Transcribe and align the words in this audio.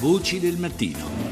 Voci 0.00 0.38
del 0.38 0.56
mattino. 0.58 1.24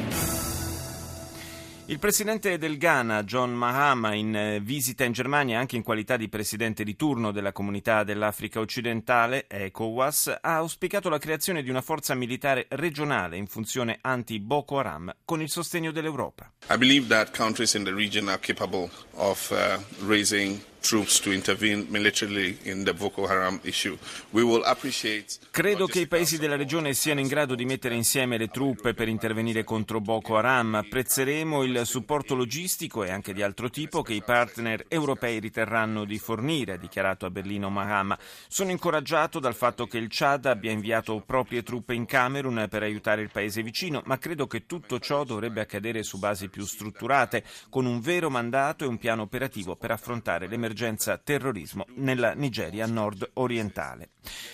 Il 1.87 1.99
presidente 1.99 2.57
del 2.57 2.79
Ghana, 2.79 3.25
John 3.25 3.53
Mahama, 3.53 4.15
in 4.15 4.35
eh, 4.35 4.61
visita 4.61 5.05
in 5.05 5.13
Germania 5.13 5.59
anche 5.59 5.77
in 5.77 5.83
qualità 5.83 6.17
di 6.17 6.29
presidente 6.29 6.85
di 6.85 6.97
turno 6.97 7.33
della 7.33 7.53
comunità 7.53 8.03
dell'Africa 8.03 8.61
occidentale, 8.61 9.47
ECOWAS, 9.47 10.39
ha 10.41 10.55
auspicato 10.55 11.11
la 11.11 11.19
creazione 11.19 11.63
di 11.63 11.69
una 11.69 11.83
forza 11.83 12.15
militare 12.15 12.67
regionale 12.71 13.37
in 13.37 13.47
funzione 13.47 13.99
anti-Boko 14.01 14.79
Haram 14.79 15.13
con 15.25 15.43
il 15.43 15.51
sostegno 15.51 15.91
dell'Europa. 15.91 16.51
I 16.71 16.79
believe 16.79 17.09
that 17.09 17.37
countries 17.37 17.75
in 17.75 17.85
the 17.85 17.93
region 17.93 18.29
are 18.29 18.41
capable 18.41 18.89
of 19.17 19.51
uh, 19.51 20.07
raising 20.07 20.63
Credo 25.51 25.87
che 25.87 26.01
i 26.01 26.09
paesi 26.09 26.39
della 26.39 26.57
regione 26.57 26.93
siano 26.93 27.21
in 27.21 27.29
grado 27.29 27.55
di 27.55 27.65
mettere 27.65 27.95
insieme 27.95 28.37
le 28.37 28.49
truppe 28.49 28.93
per 28.93 29.07
intervenire 29.07 29.63
contro 29.63 30.01
Boko 30.01 30.37
Haram. 30.37 30.75
Apprezzeremo 30.75 31.63
il 31.63 31.83
supporto 31.85 32.35
logistico 32.35 33.05
e 33.05 33.11
anche 33.11 33.33
di 33.33 33.43
altro 33.43 33.71
tipo 33.71 34.03
che 34.03 34.13
i 34.13 34.23
partner 34.23 34.85
europei 34.89 35.39
riterranno 35.39 36.05
di 36.05 36.19
fornire, 36.19 36.73
ha 36.73 36.77
dichiarato 36.77 37.27
a 37.27 37.31
Berlino 37.31 37.71
Mahama. 37.71 38.19
Sono 38.49 38.73
incoraggiato 38.73 39.39
dal 39.39 39.55
fatto 39.55 39.87
che 39.87 39.99
il 39.99 40.09
Chad 40.11 40.47
abbia 40.47 40.73
inviato 40.73 41.23
proprie 41.25 41.63
truppe 41.63 41.95
in 41.95 42.07
Camerun 42.07 42.67
per 42.69 42.83
aiutare 42.83 43.23
il 43.23 43.31
paese 43.31 43.63
vicino, 43.63 44.03
ma 44.07 44.19
credo 44.19 44.49
che 44.49 44.67
tutto 44.67 44.99
ciò 44.99 45.23
dovrebbe 45.23 45.61
accadere 45.61 46.03
su 46.03 46.19
basi 46.19 46.49
più 46.49 46.65
strutturate, 46.65 47.45
con 47.71 47.87
un 47.87 48.01
vero 48.01 48.31
mandato 48.31 48.85
e 48.85 48.89
un 48.89 48.99
piano 48.99 49.23
operativo 49.23 49.77
per 49.77 49.93
affrontare 49.93 50.49
l'emergenza 50.49 50.71
l'emergenza 50.73 51.19
terrorismo 51.19 51.85
nella 51.97 52.33
Nigeria 52.33 52.87
nord-orientale. 52.87 54.09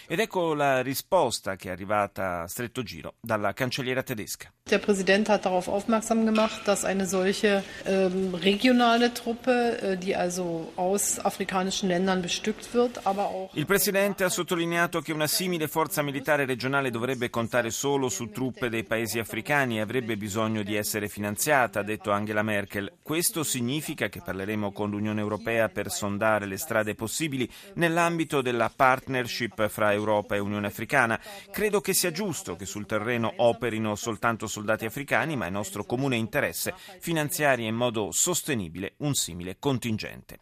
Ed 0.07 0.21
ecco 0.21 0.55
la 0.55 0.83
risposta 0.83 1.57
che 1.57 1.69
è 1.69 1.73
arrivata 1.73 2.43
a 2.43 2.49
stretto 2.49 2.83
giro 2.83 3.15
dalla 3.21 3.53
cancelliera 3.53 4.03
tedesca. 4.03 4.53
Der 4.69 4.79
Präsident 4.79 5.29
hat 5.31 5.47
darauf 5.47 5.69
aufmerksam 5.69 6.27
gemacht, 6.27 6.67
dass 6.67 6.85
eine 6.85 7.07
solche 7.07 7.65
ähm, 7.87 8.35
regionale 8.35 9.15
Truppe, 9.15 9.81
äh, 9.81 9.97
die 9.97 10.15
also 10.15 10.71
aus 10.77 11.19
afrikanischen 11.19 11.89
Ländern 11.89 12.21
bestückt 12.21 12.75
wird, 12.75 13.07
aber 13.07 13.29
auch 13.29 13.51
Il 13.55 13.65
Presidente 13.65 14.25
ha 14.25 14.29
sottolineato 14.29 15.01
che 15.01 15.13
una 15.13 15.27
simile 15.27 15.69
forza 15.69 16.03
militare 16.03 16.45
regionale 16.45 16.91
dovrebbe 16.91 17.31
contare 17.31 17.71
solo 17.71 18.11
su 18.11 18.31
truppe 18.31 18.69
dei 18.69 18.85
paesi 18.85 19.19
africani 19.19 19.79
e 19.79 19.81
avrebbe 19.81 20.19
bisogno 20.19 20.63
di 20.63 20.75
essere 20.75 21.09
finanziata, 21.09 21.81
ha 21.81 21.83
detto 21.83 22.11
Angela 22.11 22.43
Merkel. 22.43 22.93
Questo 23.03 23.43
significa 23.45 24.09
che 24.09 24.21
parleremo 24.21 24.73
con 24.73 24.91
l'Unione 24.91 25.21
Europea 25.21 25.71
per 25.71 25.91
sondare 25.91 26.45
le 26.45 26.59
strade 26.59 26.95
possibili 26.95 27.51
nell'ambito 27.75 28.43
della 28.43 28.71
partnership 28.75 29.58
fra 29.67 29.93
Europa 29.93 30.37
e 30.37 30.39
Unione 30.39 30.69
Africana. 30.69 31.19
Credo 31.51 31.81
che 31.81 31.95
sia 31.95 32.13
giusto 32.13 32.55
che 32.55 32.67
sul 32.67 32.87
terreno 32.87 33.33
operino 33.39 33.97
soltanto 33.97 34.47
soldati 34.47 34.85
africani, 34.85 35.35
ma 35.35 35.47
è 35.47 35.51
nostro 35.51 35.85
comune 35.85 36.15
interesse 36.15 36.75
finanziare 37.01 37.63
in 37.63 37.75
modo 37.75 38.13
sostenibile 38.13 38.95
un 38.99 39.15
simile 39.15 39.57
contingente. 39.59 40.39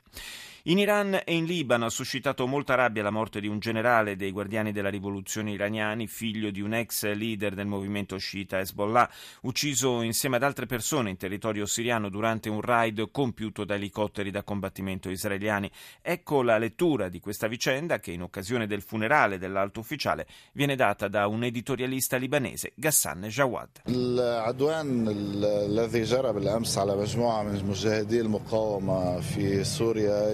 In 0.66 0.78
Iran 0.78 1.22
e 1.26 1.36
in 1.36 1.46
Libano 1.46 1.86
ha 1.86 1.90
suscitato 1.90 2.46
molta 2.46 2.76
rabbia 2.76 3.02
la 3.02 3.10
morte 3.10 3.40
di 3.40 3.48
un 3.48 3.60
generale 3.60 4.16
dei 4.16 4.32
guardiani 4.32 4.72
della 4.72 4.90
rivoluzione 4.90 5.52
iraniani, 5.52 6.08
figlio 6.08 6.52
di 6.52 6.62
un 6.62 6.74
ex 6.74 7.12
leader 7.14 7.56
del 7.56 7.66
movimento 7.66 8.18
sciita 8.18 8.60
Hezbollah, 8.60 9.10
ucciso 9.42 10.02
insieme 10.02 10.36
ad 10.36 10.44
altre 10.44 10.68
persone 10.68 11.10
in 11.10 11.18
territorio 11.18 11.66
siriano 11.66 12.10
durante 12.10 12.50
un 12.50 12.62
raid 12.62 13.10
compiuto 13.12 13.64
da 13.64 13.76
elicotteri 13.76 14.30
da 14.30 14.44
combattimento 14.44 15.10
israeliani. 15.10 15.70
Ecco 16.02 16.44
la 16.44 16.58
lettura 16.58 17.10
di 17.10 17.20
questa 17.20 17.48
vicenda 17.48 18.00
che 18.00 18.12
in 18.12 18.22
occasione 18.22 18.68
del 18.68 18.82
funerale 18.82 19.38
dell'alto 19.38 19.80
ufficiale 19.80 20.28
viene 20.54 20.76
data 20.76 21.08
da 21.08 21.28
un 21.28 21.44
editorialista 21.44 22.18
libanese, 22.18 22.74
Ghassan 22.76 23.24
Jawad. 23.24 23.70
العدوان 23.88 25.08
الذي 25.08 26.04
جرى 26.04 26.34
بالامس 26.34 26.78
على 26.78 26.96
مجموعه 26.96 27.44
من 27.44 27.66
مجاهدي 27.66 28.22
المقاومه 28.22 29.20
في 29.20 29.64
سوريا 29.64 30.32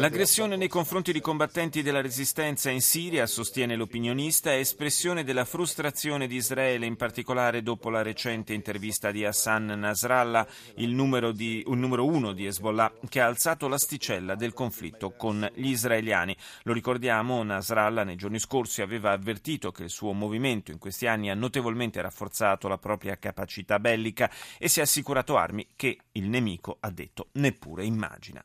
L'aggressione 0.00 0.56
nei 0.56 0.68
confronti 0.68 1.12
di 1.12 1.20
combattenti 1.20 1.82
della 1.82 2.00
resistenza 2.00 2.70
in 2.70 2.80
Siria, 2.80 3.26
sostiene 3.26 3.76
l'opinionista, 3.76 4.50
è 4.50 4.58
espressione 4.58 5.24
della 5.24 5.44
frustrazione 5.44 6.26
di 6.26 6.36
Israele, 6.36 6.86
in 6.86 6.96
particolare 6.96 7.62
dopo 7.62 7.90
la 7.90 8.02
recente 8.02 8.52
intervista 8.52 9.10
di 9.10 9.24
Hassan 9.24 9.66
Nasrallah, 9.66 10.46
il 10.76 10.90
numero, 10.90 11.32
di, 11.32 11.64
il 11.66 11.76
numero 11.76 12.06
uno 12.06 12.32
di 12.32 12.46
Hezbollah, 12.46 12.92
che 13.08 13.20
ha 13.20 13.26
alzato 13.26 13.68
l'asticella 13.68 14.34
del 14.34 14.52
conflitto 14.52 15.12
con 15.16 15.48
gli 15.54 15.68
israeliani. 15.68 16.36
Lo 16.62 16.72
ricordiamo, 16.72 17.42
Nasrallah 17.42 18.04
nei 18.04 18.16
giorni 18.16 18.38
scorsi 18.38 18.82
aveva 18.82 19.12
avvertito 19.12 19.72
che 19.72 19.84
il 19.84 19.90
suo 19.90 20.12
movimento 20.12 20.70
in 20.70 20.78
questi 20.78 21.06
anni 21.06 21.30
ha 21.30 21.34
notevolmente 21.34 22.00
rafforzato 22.00 22.68
la 22.68 22.78
propria 22.78 23.16
capacità 23.18 23.78
bellica 23.78 24.30
e 24.58 24.68
si 24.68 24.80
è 24.80 24.82
assicurato 24.82 25.36
armi 25.36 25.68
che 25.76 25.98
il 26.12 26.25
il 26.26 26.28
nemico 26.28 26.76
ha 26.80 26.90
detto 26.90 27.28
neppure 27.32 27.84
immagina. 27.84 28.44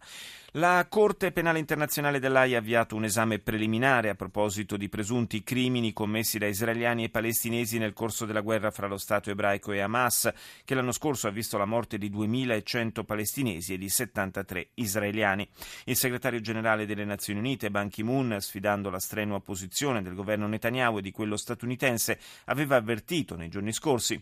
La 0.55 0.85
Corte 0.89 1.31
Penale 1.31 1.59
Internazionale 1.59 2.19
dell'AIA 2.19 2.57
ha 2.57 2.59
avviato 2.59 2.95
un 2.95 3.05
esame 3.05 3.39
preliminare 3.39 4.09
a 4.09 4.15
proposito 4.15 4.75
di 4.75 4.89
presunti 4.89 5.43
crimini 5.43 5.93
commessi 5.93 6.37
da 6.37 6.45
israeliani 6.45 7.05
e 7.05 7.09
palestinesi 7.09 7.77
nel 7.77 7.93
corso 7.93 8.25
della 8.25 8.41
guerra 8.41 8.69
fra 8.69 8.87
lo 8.87 8.97
Stato 8.97 9.29
ebraico 9.29 9.71
e 9.71 9.79
Hamas, 9.79 10.29
che 10.65 10.75
l'anno 10.75 10.91
scorso 10.91 11.27
ha 11.27 11.31
visto 11.31 11.57
la 11.57 11.65
morte 11.65 11.97
di 11.97 12.09
2.100 12.09 13.05
palestinesi 13.05 13.73
e 13.73 13.77
di 13.77 13.87
73 13.87 14.71
israeliani. 14.75 15.47
Il 15.85 15.95
segretario 15.95 16.41
generale 16.41 16.85
delle 16.85 17.05
Nazioni 17.05 17.39
Unite, 17.39 17.71
Ban 17.71 17.89
Ki-moon, 17.89 18.35
sfidando 18.39 18.89
la 18.89 18.99
strenua 18.99 19.39
posizione 19.39 20.01
del 20.01 20.13
governo 20.13 20.47
Netanyahu 20.47 20.97
e 20.97 21.01
di 21.01 21.11
quello 21.11 21.37
statunitense, 21.37 22.19
aveva 22.45 22.75
avvertito 22.75 23.37
nei 23.37 23.47
giorni 23.47 23.71
scorsi 23.71 24.21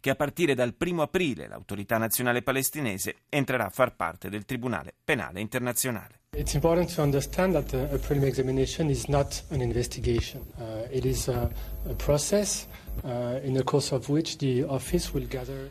che 0.00 0.10
a 0.10 0.14
partire 0.14 0.54
dal 0.54 0.74
1 0.78 1.02
aprile 1.02 1.48
l'autorità 1.48 1.98
nazionale 1.98 2.42
palestinese 2.42 3.16
entrerà 3.28 3.66
a 3.66 3.70
far 3.70 3.94
parte 3.94 4.28
del 4.28 4.44
Tribunale 4.44 4.94
Penale 5.04 5.40
Internazionale. 5.40 6.20
It's 6.36 6.54
important 6.54 6.94
to 6.94 7.02
understand 7.02 7.54
that 7.54 7.72
a 7.72 7.98
preliminary 7.98 8.28
examination 8.28 8.90
is 8.90 9.06
not 9.06 9.42
an 9.50 9.60
investigation. 9.60 10.44
Uh, 10.56 10.86
it 10.90 11.04
is 11.04 11.26
a, 11.28 11.50
a 11.88 11.94
process 11.94 12.66
Uh, 12.68 12.87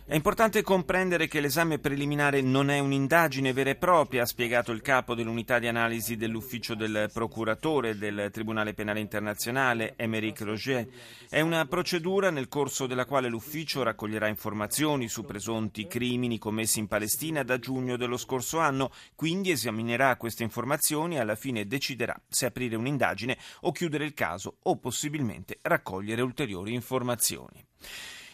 è 0.05 0.15
importante 0.15 0.61
comprendere 0.61 1.27
che 1.27 1.41
l'esame 1.41 1.77
preliminare 1.79 2.41
non 2.41 2.69
è 2.69 2.79
un'indagine 2.79 3.51
vera 3.53 3.71
e 3.71 3.75
propria, 3.75 4.23
ha 4.23 4.25
spiegato 4.25 4.71
il 4.71 4.81
capo 4.81 5.13
dell'unità 5.13 5.59
di 5.59 5.67
analisi 5.67 6.15
dell'ufficio 6.15 6.73
del 6.73 7.09
procuratore 7.11 7.97
del 7.97 8.29
Tribunale 8.31 8.73
Penale 8.73 9.01
Internazionale, 9.01 9.93
Emeric 9.97 10.41
Roger. 10.41 10.87
È 11.29 11.41
una 11.41 11.65
procedura 11.65 12.29
nel 12.29 12.47
corso 12.47 12.87
della 12.87 13.05
quale 13.05 13.27
l'ufficio 13.27 13.83
raccoglierà 13.83 14.27
informazioni 14.27 15.09
su 15.09 15.25
presunti 15.25 15.87
crimini 15.87 16.37
commessi 16.39 16.79
in 16.79 16.87
Palestina 16.87 17.43
da 17.43 17.59
giugno 17.59 17.97
dello 17.97 18.17
scorso 18.17 18.59
anno, 18.59 18.91
quindi 19.15 19.51
esaminerà 19.51 20.15
queste 20.15 20.43
informazioni 20.43 21.15
e 21.15 21.19
alla 21.19 21.35
fine 21.35 21.67
deciderà 21.67 22.19
se 22.29 22.45
aprire 22.45 22.75
un'indagine 22.75 23.37
o 23.61 23.71
chiudere 23.71 24.05
il 24.05 24.13
caso 24.13 24.57
o 24.63 24.77
possibilmente 24.77 25.59
raccogliere 25.61 26.21
ulteriori 26.21 26.73
informazioni 26.73 27.15
informazioni. 27.17 27.65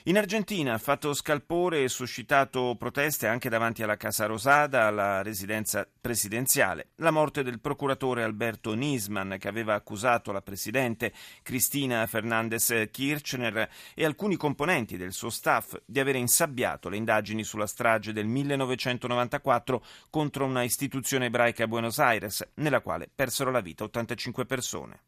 In 0.08 0.18
Argentina 0.18 0.74
ha 0.74 0.78
fatto 0.78 1.14
scalpore 1.14 1.82
e 1.82 1.88
suscitato 1.88 2.76
proteste 2.78 3.26
anche 3.26 3.48
davanti 3.48 3.84
alla 3.84 3.96
Casa 3.96 4.26
Rosada, 4.26 4.88
alla 4.88 5.22
residenza 5.22 5.88
presidenziale, 6.02 6.90
la 6.96 7.10
morte 7.10 7.42
del 7.42 7.62
procuratore 7.62 8.22
Alberto 8.22 8.74
Nisman 8.74 9.38
che 9.40 9.48
aveva 9.48 9.76
accusato 9.76 10.34
la 10.34 10.42
presidente 10.42 11.14
Cristina 11.42 12.06
Fernandez 12.06 12.90
Kirchner 12.92 13.70
e 13.96 14.04
alcuni 14.04 14.36
componenti 14.36 14.98
del 14.98 15.14
suo 15.14 15.30
staff 15.30 15.74
di 15.86 16.02
avere 16.02 16.18
insabbiato 16.18 16.90
le 16.90 16.98
indagini 16.98 17.46
sulla 17.46 17.66
strage 17.66 18.12
del 18.12 18.28
1994 18.28 19.82
contro 20.10 20.44
una 20.44 20.64
istituzione 20.64 21.28
ebraica 21.28 21.64
a 21.64 21.68
Buenos 21.68 22.00
Aires, 22.00 22.46
nella 22.56 22.82
quale 22.82 23.10
persero 23.14 23.52
la 23.52 23.62
vita 23.62 23.86
85 23.86 24.46
persone. 24.46 25.04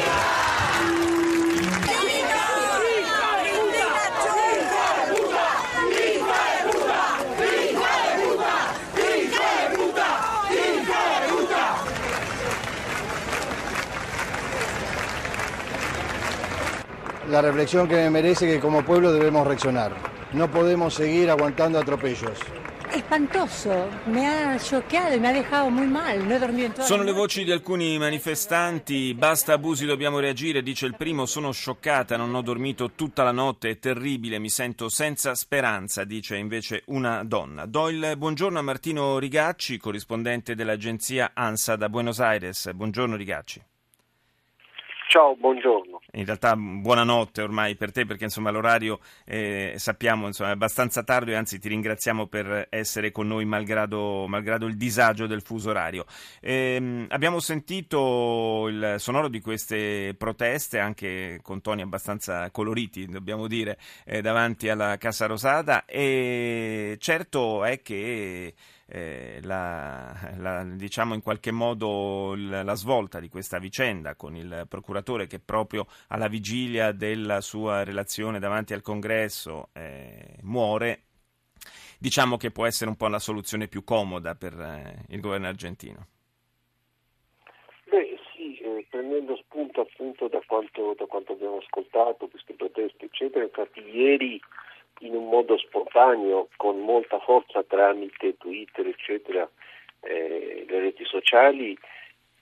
la 0.00 1.19
reflexión 17.38 17.86
que 17.86 17.94
me 17.94 18.10
merece 18.10 18.46
que 18.46 18.58
como 18.58 18.82
pueblo 18.82 19.12
debemos 19.12 19.46
reaccionar. 19.46 19.92
No 20.32 20.50
podemos 20.50 20.94
seguir 20.94 21.30
aguantando 21.30 21.78
atropellos. 21.78 22.38
Espantoso, 22.92 23.88
mi 24.06 24.26
ha 24.26 24.58
scioccato, 24.58 25.16
mi 25.20 25.26
ha 25.28 25.30
lasciato 25.30 25.70
muy 25.70 25.86
mal, 25.86 26.18
non 26.18 26.32
ho 26.32 26.38
dormito 26.38 26.82
Sono 26.82 27.04
le 27.04 27.12
voci 27.12 27.44
di 27.44 27.52
alcuni 27.52 27.96
manifestanti, 27.98 29.14
basta 29.14 29.52
abusi, 29.52 29.86
dobbiamo 29.86 30.18
reagire, 30.18 30.60
dice 30.60 30.86
il 30.86 30.96
primo, 30.96 31.24
sono 31.24 31.52
scioccata, 31.52 32.16
non 32.16 32.34
ho 32.34 32.42
dormito 32.42 32.90
tutta 32.96 33.22
la 33.22 33.30
notte, 33.30 33.70
è 33.70 33.78
terribile, 33.78 34.40
mi 34.40 34.50
sento 34.50 34.88
senza 34.88 35.36
speranza, 35.36 36.02
dice 36.02 36.36
invece 36.36 36.82
una 36.86 37.22
donna. 37.22 37.64
Do 37.64 37.90
il 37.90 38.14
buongiorno 38.16 38.58
a 38.58 38.62
Martino 38.62 39.20
Rigacci, 39.20 39.78
corrispondente 39.78 40.56
dell'agenzia 40.56 41.30
ANSA 41.32 41.76
da 41.76 41.88
Buenos 41.88 42.18
Aires. 42.18 42.72
Buongiorno 42.72 43.14
Rigacci. 43.14 43.62
Ciao, 45.10 45.36
buongiorno. 45.36 45.99
In 46.12 46.24
realtà 46.24 46.56
buonanotte 46.56 47.42
ormai 47.42 47.76
per 47.76 47.92
te 47.92 48.04
perché 48.04 48.24
insomma 48.24 48.50
l'orario 48.50 48.98
eh, 49.24 49.74
sappiamo 49.76 50.26
insomma, 50.26 50.50
è 50.50 50.52
abbastanza 50.52 51.02
tardo 51.04 51.30
e 51.30 51.34
anzi 51.34 51.58
ti 51.58 51.68
ringraziamo 51.68 52.26
per 52.26 52.66
essere 52.68 53.12
con 53.12 53.28
noi 53.28 53.44
malgrado, 53.44 54.26
malgrado 54.26 54.66
il 54.66 54.76
disagio 54.76 55.26
del 55.26 55.42
fuso 55.42 55.70
orario. 55.70 56.06
Eh, 56.40 57.06
abbiamo 57.08 57.38
sentito 57.38 58.66
il 58.68 58.94
sonoro 58.98 59.28
di 59.28 59.40
queste 59.40 60.14
proteste 60.18 60.78
anche 60.78 61.38
con 61.42 61.60
toni 61.60 61.82
abbastanza 61.82 62.50
coloriti 62.50 63.06
dobbiamo 63.06 63.46
dire 63.46 63.78
eh, 64.04 64.20
davanti 64.20 64.68
alla 64.68 64.96
Casa 64.96 65.26
Rosada 65.26 65.84
e 65.84 66.96
certo 66.98 67.64
è 67.64 67.82
che 67.82 68.54
eh, 68.92 69.38
la, 69.42 70.12
la, 70.38 70.64
diciamo 70.64 71.14
in 71.14 71.22
qualche 71.22 71.52
modo 71.52 72.34
la, 72.36 72.64
la, 72.64 72.74
svolta 72.74 73.20
di 73.20 73.28
questa 73.28 73.58
vicenda 73.58 74.16
con 74.16 74.34
il 74.34 74.66
procuratore 74.68 75.28
che 75.28 75.38
proprio 75.38 75.86
alla 76.08 76.28
vigilia 76.28 76.92
della 76.92 77.40
sua 77.40 77.84
relazione 77.84 78.38
davanti 78.38 78.72
al 78.72 78.82
congresso 78.82 79.68
eh, 79.72 80.36
muore, 80.42 81.02
diciamo 81.98 82.36
che 82.36 82.50
può 82.50 82.66
essere 82.66 82.90
un 82.90 82.96
po' 82.96 83.08
la 83.08 83.18
soluzione 83.18 83.68
più 83.68 83.84
comoda 83.84 84.34
per 84.34 84.58
eh, 84.58 85.04
il 85.08 85.20
governo 85.20 85.48
argentino. 85.48 86.06
Beh 87.84 88.18
sì, 88.34 88.56
eh, 88.58 88.86
prendendo 88.88 89.36
spunto 89.36 89.82
appunto 89.82 90.28
da 90.28 90.40
quanto, 90.46 90.94
da 90.98 91.06
quanto 91.06 91.32
abbiamo 91.32 91.58
ascoltato, 91.58 92.28
queste 92.28 92.54
proteste 92.54 93.04
eccetera, 93.06 93.44
infatti 93.44 93.80
ieri 93.80 94.40
in 95.00 95.14
un 95.14 95.28
modo 95.28 95.56
spontaneo, 95.56 96.48
con 96.56 96.78
molta 96.80 97.18
forza 97.20 97.62
tramite 97.62 98.36
Twitter, 98.36 98.86
eccetera, 98.86 99.48
eh, 100.00 100.64
le 100.68 100.80
reti 100.80 101.04
sociali, 101.04 101.76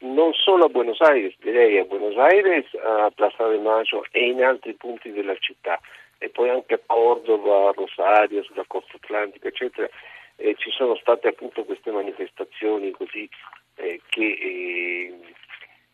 non 0.00 0.32
solo 0.32 0.66
a 0.66 0.68
Buenos 0.68 1.00
Aires, 1.00 1.34
direi 1.38 1.78
a 1.78 1.84
Buenos 1.84 2.16
Aires, 2.16 2.66
a 2.74 3.10
Plaza 3.10 3.46
de 3.48 3.58
Mayo 3.58 4.04
e 4.10 4.28
in 4.28 4.42
altri 4.42 4.74
punti 4.74 5.10
della 5.10 5.36
città, 5.38 5.80
e 6.18 6.28
poi 6.28 6.50
anche 6.50 6.74
a 6.74 6.80
Cordova, 6.84 7.68
a 7.68 7.72
Rosario, 7.72 8.42
sulla 8.42 8.64
costa 8.66 8.96
atlantica, 8.96 9.48
eccetera, 9.48 9.88
eh, 10.36 10.54
ci 10.56 10.70
sono 10.70 10.94
state 10.96 11.28
appunto 11.28 11.64
queste 11.64 11.90
manifestazioni 11.90 12.90
così 12.92 13.28
eh, 13.76 14.00
che 14.08 14.24
eh, 14.24 15.14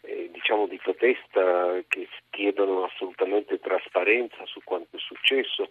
eh, 0.02 0.28
diciamo 0.32 0.66
di 0.66 0.78
protesta 0.82 1.82
che 1.88 2.08
chiedono 2.30 2.84
assolutamente 2.84 3.58
trasparenza 3.58 4.44
su 4.44 4.60
quanto 4.64 4.96
è 4.96 5.00
successo. 5.00 5.68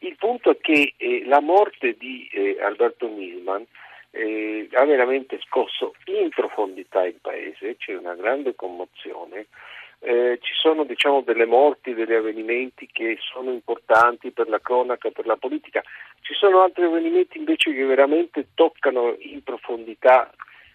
Il 0.00 0.16
punto 0.16 0.50
è 0.50 0.56
che 0.60 0.94
eh, 0.96 1.24
la 1.24 1.40
morte 1.40 1.96
di 1.96 2.28
eh, 2.32 2.58
Alberto 2.60 3.08
Milman 3.08 3.64
eh, 4.10 4.68
ha 4.72 4.84
veramente 4.84 5.38
scosso 5.46 5.94
in 6.06 6.28
profondità 6.30 7.04
il 7.04 7.18
paese, 7.20 7.76
c'è 7.76 7.96
una 7.96 8.14
grande 8.14 8.54
commozione. 8.54 9.46
Eh, 10.00 10.38
ci 10.42 10.52
sono 10.54 10.84
diciamo, 10.84 11.22
delle 11.22 11.46
morti, 11.46 11.94
degli 11.94 12.12
avvenimenti 12.12 12.86
che 12.92 13.16
sono 13.32 13.50
importanti 13.50 14.30
per 14.30 14.48
la 14.48 14.60
cronaca, 14.60 15.10
per 15.10 15.26
la 15.26 15.36
politica, 15.36 15.82
ci 16.20 16.34
sono 16.34 16.60
altri 16.60 16.84
avvenimenti 16.84 17.38
invece 17.38 17.72
che 17.72 17.84
veramente 17.84 18.48
toccano 18.54 19.16
in 19.18 19.42
profondità 19.42 20.30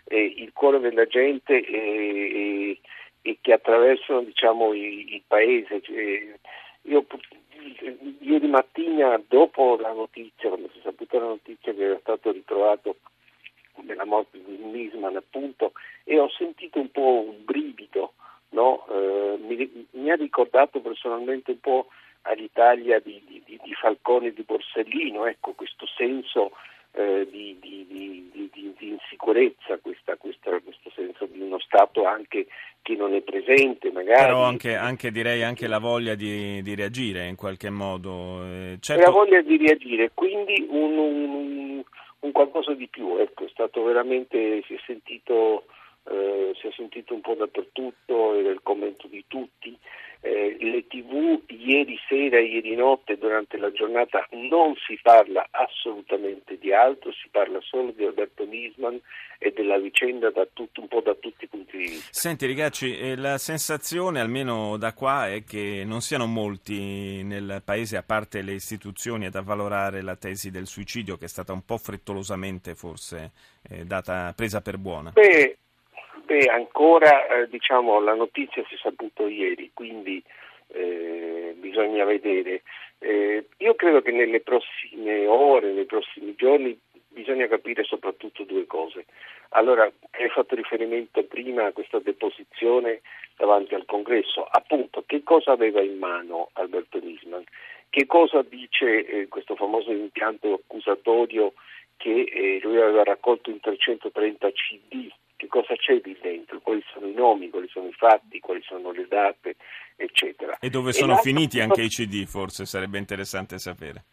eh, 0.06 0.34
il 0.38 0.52
cuore 0.54 0.80
della 0.80 1.06
gente 1.06 1.64
e, 1.64 2.80
e 3.22 3.38
che 3.42 3.54
attraversano 3.54 4.22
diciamo, 4.22 4.74
il, 4.74 5.14
il 5.14 5.22
paese. 5.28 5.82
Cioè, 5.82 6.36
io 6.84 7.06
ieri 8.20 8.48
mattina 8.48 9.22
dopo 9.28 9.78
la 9.80 9.92
notizia, 9.92 10.50
quando 10.50 10.70
si 10.74 10.80
è 10.80 10.82
saputa 10.84 11.20
la 11.20 11.26
notizia 11.26 11.74
che 11.74 11.84
era 11.84 12.00
stato 12.00 12.32
ritrovato 12.32 12.96
nella 13.84 14.06
morte 14.06 14.42
di 14.44 14.58
Nisman 14.58 15.16
appunto 15.16 15.74
e 16.04 16.20
ho 16.20 16.30
sentito 16.30 16.80
un 16.80 16.92
po' 16.92 17.26
un 17.28 17.44
brivido, 17.44 18.14
no? 18.50 18.86
eh, 18.90 19.38
mi, 19.40 19.88
mi, 19.92 20.12
ha 20.12 20.16
ricordato 20.16 20.80
personalmente 20.80 21.52
un 21.52 21.60
po' 21.60 21.88
all'Italia 22.24 23.00
di, 23.00 23.22
di, 23.26 23.42
di 23.46 23.74
Falcone 23.74 24.28
e 24.28 24.34
di 24.34 24.44
Borsellino, 24.44 25.26
ecco 25.26 25.54
questo 25.54 25.86
senso 25.88 26.52
eh, 26.94 27.28
di, 27.30 27.58
di, 27.60 27.82
insicurezza, 29.22 29.78
questa, 29.82 30.16
questa, 30.16 30.60
questo 30.60 30.92
senso 30.96 31.26
di 31.26 31.40
uno 31.42 31.60
Stato 31.60 32.06
anche 32.06 32.48
che 32.82 32.96
non 32.96 33.14
è 33.14 33.22
presente 33.22 33.92
magari. 33.92 34.26
Però 34.26 34.44
anche, 34.44 34.76
anche 34.76 35.12
direi 35.12 35.44
anche 35.44 35.68
la 35.68 35.80
voglia 35.80 36.16
di, 36.16 36.62
di 36.62 36.76
reagire 36.76 37.28
in 37.28 37.36
qualche 37.36 37.70
modo. 37.70 38.44
Eh, 38.44 38.78
certo... 38.80 39.04
La 39.04 39.12
voglia 39.12 39.42
di 39.42 39.58
reagire, 39.58 40.12
quindi 40.14 40.66
un, 40.68 40.98
un, 40.98 41.71
un, 42.22 42.32
qualcosa 42.32 42.74
di 42.74 42.88
più, 42.88 43.18
ecco, 43.18 43.46
è 43.46 43.50
stato 43.50 43.84
veramente, 43.84 44.64
si 44.66 44.74
è 44.74 44.80
sentito, 44.86 45.66
eh, 46.10 46.54
si 46.60 46.68
è 46.68 46.72
sentito 46.72 47.14
un 47.14 47.22
po' 47.22 47.36
dappertutto, 47.36 48.36
era 48.36 48.50
il 48.50 48.62
commento 48.64 49.08
di 49.08 49.24
tutti 49.28 49.78
eh, 50.22 50.56
le 50.60 50.86
tv 50.88 51.42
ieri 51.48 51.98
sera, 52.08 52.40
ieri 52.40 52.76
notte, 52.76 53.18
durante 53.18 53.58
la 53.58 53.72
giornata 53.72 54.28
non 54.32 54.76
si 54.76 55.00
parla 55.02 55.48
assolutamente 55.50 56.58
di 56.60 56.72
altro, 56.72 57.12
si 57.12 57.28
parla 57.30 57.60
solo 57.62 57.92
di 57.92 58.06
Alberto 58.06 58.46
Nisman 58.46 59.00
e 59.40 59.52
della 59.52 59.80
vicenda 59.80 60.30
da 60.30 60.48
tutto, 60.54 60.82
un 60.82 60.88
po' 60.88 61.02
da 61.02 61.16
tutti 61.16 61.46
i 61.46 61.48
punti 61.48 61.76
di 61.76 61.84
vista. 61.86 62.10
Senti 62.12 62.46
Rigacci, 62.46 62.96
eh, 62.96 63.16
la 63.16 63.40
sensazione 63.40 64.20
almeno 64.20 64.78
da 64.78 64.94
qua 64.94 65.28
è 65.28 65.44
che 65.44 65.84
non 65.84 66.02
siano 66.02 66.28
molti 66.28 67.24
nel 67.24 67.64
paese, 67.66 67.98
a 67.98 68.04
parte 68.04 68.44
le 68.44 68.54
istituzioni, 68.54 69.26
ad 69.26 69.36
avvalorare 69.36 70.04
la 70.04 70.16
tesi 70.16 70.52
del 70.52 70.68
suicidio 70.68 71.18
che 71.18 71.26
è 71.26 71.30
stata 71.30 71.52
un 71.54 71.66
po' 71.66 71.78
frettolosamente 71.78 72.76
forse 72.76 73.32
eh, 73.68 73.86
data, 73.86 74.32
presa 74.36 74.62
per 74.62 74.78
buona. 74.78 75.10
Beh, 75.10 75.58
Beh, 76.32 76.46
ancora 76.46 77.28
eh, 77.28 77.50
diciamo, 77.50 78.00
la 78.00 78.14
notizia 78.14 78.64
si 78.70 78.76
è 78.76 78.78
saputo 78.78 79.28
ieri, 79.28 79.72
quindi 79.74 80.24
eh, 80.68 81.54
bisogna 81.58 82.06
vedere. 82.06 82.62
Eh, 83.00 83.48
io 83.58 83.76
credo 83.76 84.02
che 84.02 84.12
nelle 84.12 84.40
prossime 84.40 85.28
ore, 85.28 85.74
nei 85.74 85.84
prossimi 85.84 86.34
giorni, 86.36 86.80
bisogna 87.10 87.48
capire 87.48 87.84
soprattutto 87.84 88.46
due 88.46 88.66
cose. 88.66 89.08
Allora, 89.50 89.84
hai 89.84 90.30
fatto 90.30 90.56
riferimento 90.56 91.22
prima 91.26 91.66
a 91.66 91.74
questa 91.74 92.00
deposizione 92.00 93.02
davanti 93.36 93.76
al 93.76 93.84
congresso. 93.84 94.48
Appunto, 94.50 95.04
che 95.06 95.24
cosa 95.24 95.52
aveva 95.52 95.82
in 95.82 95.98
mano 95.98 96.52
Alberto 96.54 96.98
Nisman? 97.00 97.44
Che 97.90 98.06
cosa 98.06 98.42
dice 98.42 99.06
eh, 99.06 99.28
questo 99.28 99.58
famoso 99.58 99.92
impianto 99.92 100.54
accusatorio 100.64 101.52
che 101.98 102.22
eh, 102.22 102.60
lui 102.64 102.78
aveva 102.78 103.04
raccolto 103.04 103.50
in 103.50 103.60
330 103.60 104.50
CD 104.54 105.12
che 105.42 105.48
cosa 105.48 105.76
c'è 105.76 106.00
lì 106.04 106.16
dentro, 106.22 106.60
quali 106.60 106.84
sono 106.94 107.08
i 107.08 107.14
nomi, 107.14 107.50
quali 107.50 107.68
sono 107.68 107.88
i 107.88 107.94
fatti, 107.94 108.40
quali 108.40 108.62
sono 108.62 108.92
le 108.92 109.08
date, 109.08 109.56
eccetera. 109.96 110.60
E 110.60 110.70
dove 110.70 110.94
sono 110.94 111.18
e 111.18 111.22
finiti 111.22 111.60
anche 111.60 111.82
i 111.82 111.88
CD, 111.88 112.26
forse 112.26 112.66
sarebbe 112.66 113.00
interessante 113.00 113.58
sapere. 113.58 114.04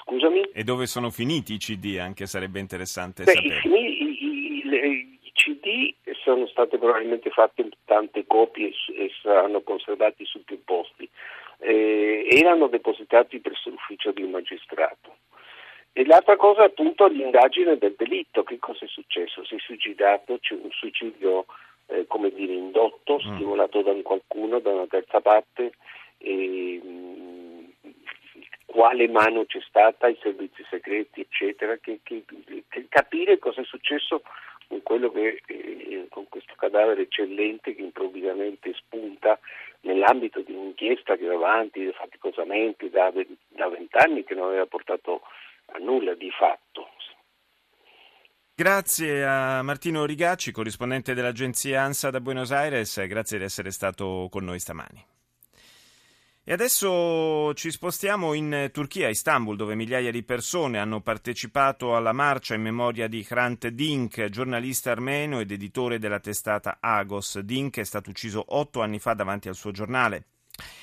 Scusami? 0.00 0.48
E 0.54 0.64
dove 0.64 0.86
sono 0.86 1.10
finiti 1.10 1.52
i 1.52 1.58
CD, 1.58 1.98
anche 1.98 2.24
sarebbe 2.24 2.58
interessante 2.58 3.24
Beh, 3.24 3.32
sapere. 3.32 3.60
I, 3.68 4.02
i, 4.02 4.66
i, 4.66 5.18
I, 5.20 5.32
CD 5.34 5.94
sono 6.24 6.46
state 6.46 6.78
probabilmente 6.78 7.28
fatte 7.28 7.68
tante 7.84 8.24
copie 8.26 8.68
e, 8.96 9.10
saranno 9.20 9.60
conservati 9.60 10.24
su 10.24 10.42
più 10.42 10.64
posti. 10.64 11.06
Eh, 11.58 12.28
erano 12.30 12.66
depositati 12.68 13.40
presso 13.40 13.68
l'ufficio 13.68 14.10
di 14.10 14.22
un 14.22 14.30
magistrato 14.30 15.16
e 15.94 16.06
l'altra 16.06 16.36
cosa 16.36 16.64
appunto 16.64 17.06
l'indagine 17.06 17.76
del 17.76 17.94
delitto, 17.96 18.42
che 18.44 18.58
cosa 18.58 18.86
è 18.86 18.88
successo? 18.88 19.44
Si 19.44 19.56
è 19.56 19.58
suicidato, 19.58 20.38
c'è 20.40 20.54
un 20.54 20.70
suicidio 20.70 21.44
eh, 21.86 22.06
come 22.06 22.30
dire 22.30 22.54
indotto, 22.54 23.16
mm. 23.16 23.34
stimolato 23.34 23.82
da 23.82 23.92
qualcuno, 24.02 24.58
da 24.58 24.70
una 24.70 24.86
terza 24.86 25.20
parte, 25.20 25.72
e, 26.16 26.80
mh, 26.82 26.88
mm, 26.88 27.90
quale 28.64 29.06
mano 29.08 29.44
c'è 29.44 29.60
stata, 29.60 30.08
i 30.08 30.18
servizi 30.22 30.64
segreti, 30.70 31.20
eccetera, 31.20 31.76
che, 31.76 32.00
che, 32.02 32.24
che 32.68 32.86
capire 32.88 33.38
cosa 33.38 33.60
è 33.60 33.64
successo 33.64 34.22
con 34.68 34.82
quello 34.82 35.10
che 35.10 35.42
eh, 35.46 36.06
con 36.08 36.26
questo 36.30 36.54
cadavere 36.56 37.02
eccellente 37.02 37.74
che 37.74 37.82
improvvisamente 37.82 38.72
spunta 38.72 39.38
nell'ambito 39.80 40.40
di 40.40 40.52
un'inchiesta 40.52 41.16
che 41.16 41.26
va 41.26 41.34
avanti 41.34 41.92
faticosamente 41.92 42.88
da 42.88 43.10
vent'anni 43.10 44.24
che 44.24 44.34
non 44.34 44.48
aveva 44.48 44.64
portato 44.64 45.20
a 45.72 45.78
nulla 45.78 46.14
di 46.14 46.30
fatto. 46.30 46.88
Grazie 48.54 49.24
a 49.24 49.62
Martino 49.62 50.04
Rigacci, 50.04 50.52
corrispondente 50.52 51.14
dell'agenzia 51.14 51.82
ANSA 51.82 52.10
da 52.10 52.20
Buenos 52.20 52.52
Aires, 52.52 53.04
grazie 53.06 53.38
di 53.38 53.44
essere 53.44 53.70
stato 53.70 54.28
con 54.30 54.44
noi 54.44 54.60
stamani. 54.60 55.04
E 56.44 56.52
adesso 56.52 57.54
ci 57.54 57.70
spostiamo 57.70 58.34
in 58.34 58.70
Turchia, 58.72 59.06
a 59.06 59.10
Istanbul, 59.10 59.56
dove 59.56 59.76
migliaia 59.76 60.10
di 60.10 60.24
persone 60.24 60.78
hanno 60.78 61.00
partecipato 61.00 61.94
alla 61.94 62.12
marcia 62.12 62.54
in 62.54 62.62
memoria 62.62 63.06
di 63.06 63.24
Hrant 63.24 63.68
Dink, 63.68 64.28
giornalista 64.28 64.90
armeno 64.90 65.38
ed 65.38 65.52
editore 65.52 66.00
della 66.00 66.18
testata 66.18 66.78
Agos. 66.80 67.38
Dink 67.38 67.78
è 67.78 67.84
stato 67.84 68.10
ucciso 68.10 68.44
otto 68.48 68.82
anni 68.82 68.98
fa 68.98 69.14
davanti 69.14 69.48
al 69.48 69.54
suo 69.54 69.70
giornale. 69.70 70.31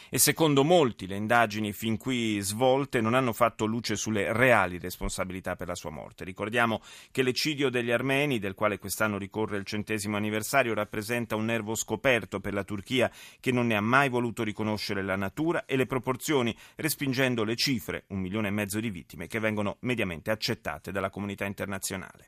E 0.10 0.18
secondo 0.18 0.64
molti 0.64 1.06
le 1.06 1.16
indagini 1.16 1.72
fin 1.72 1.98
qui 1.98 2.40
svolte 2.40 3.00
non 3.00 3.14
hanno 3.14 3.32
fatto 3.32 3.66
luce 3.66 3.96
sulle 3.96 4.34
reali 4.34 4.80
responsabilità 4.80 5.56
per 5.56 5.68
la 5.68 5.76
sua 5.76 5.92
morte. 5.92 6.24
Ricordiamo 6.24 6.82
che 7.12 7.22
l'eccidio 7.22 7.70
degli 7.70 7.92
armeni, 7.92 8.40
del 8.40 8.56
quale 8.56 8.80
quest'anno 8.80 9.18
ricorre 9.18 9.58
il 9.58 9.66
centesimo 9.66 10.18
anniversario, 10.18 10.74
rappresenta 10.74 11.36
un 11.36 11.46
nervo 11.46 11.76
scoperto 11.76 12.40
per 12.40 12.54
la 12.54 12.64
Turchia 12.64 13.12
che 13.40 13.52
non 13.52 13.68
ne 13.68 13.76
ha 13.76 13.82
mai 13.82 14.10
voluto 14.10 14.44
riconoscere 14.44 15.04
la 15.04 15.16
natura 15.16 15.66
e 15.66 15.76
le 15.76 15.86
proporzioni, 15.86 16.56
respingendo 16.76 17.44
le 17.44 17.56
cifre, 17.56 18.06
un 18.08 18.20
milione 18.20 18.48
e 18.48 18.52
mezzo 18.52 18.80
di 18.80 18.90
vittime, 18.90 19.28
che 19.28 19.40
vengono 19.40 19.78
mediamente 19.82 20.32
accettate 20.32 20.92
dalla 20.92 21.10
comunità 21.10 21.46
internazionale. 21.46 22.28